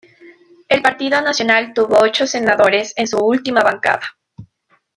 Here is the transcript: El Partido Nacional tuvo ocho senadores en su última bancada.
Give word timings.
El 0.67 0.81
Partido 0.81 1.21
Nacional 1.21 1.75
tuvo 1.75 1.99
ocho 1.99 2.25
senadores 2.25 2.91
en 2.97 3.05
su 3.05 3.23
última 3.23 3.61
bancada. 3.61 4.01